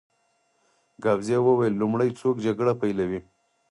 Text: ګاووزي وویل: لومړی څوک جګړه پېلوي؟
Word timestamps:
ګاووزي 1.03 1.37
وویل: 1.41 1.73
لومړی 1.81 2.09
څوک 2.19 2.35
جګړه 2.45 2.73
پېلوي؟ 2.81 3.19